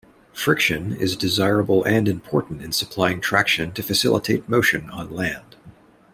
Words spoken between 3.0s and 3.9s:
traction to